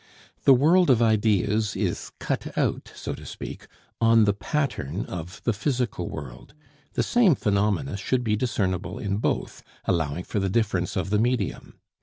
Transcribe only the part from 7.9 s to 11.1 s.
should be discernible in both, allowing for the difference